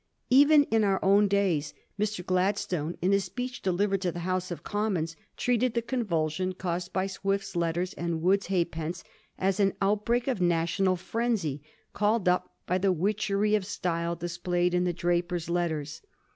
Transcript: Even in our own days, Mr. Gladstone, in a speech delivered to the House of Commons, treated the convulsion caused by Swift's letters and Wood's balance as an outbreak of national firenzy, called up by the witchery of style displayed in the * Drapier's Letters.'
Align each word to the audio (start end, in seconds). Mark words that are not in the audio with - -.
Even 0.31 0.63
in 0.71 0.83
our 0.83 0.99
own 1.05 1.27
days, 1.27 1.75
Mr. 1.99 2.25
Gladstone, 2.25 2.97
in 3.03 3.13
a 3.13 3.19
speech 3.19 3.61
delivered 3.61 4.01
to 4.01 4.11
the 4.11 4.21
House 4.21 4.49
of 4.49 4.63
Commons, 4.63 5.15
treated 5.37 5.75
the 5.75 5.83
convulsion 5.83 6.53
caused 6.53 6.91
by 6.91 7.05
Swift's 7.05 7.55
letters 7.55 7.93
and 7.93 8.23
Wood's 8.23 8.47
balance 8.47 9.03
as 9.37 9.59
an 9.59 9.75
outbreak 9.79 10.27
of 10.27 10.41
national 10.41 10.95
firenzy, 10.95 11.61
called 11.93 12.27
up 12.27 12.51
by 12.65 12.79
the 12.79 12.91
witchery 12.91 13.53
of 13.53 13.63
style 13.63 14.15
displayed 14.15 14.73
in 14.73 14.85
the 14.85 14.93
* 14.93 14.93
Drapier's 15.01 15.51
Letters.' 15.51 16.01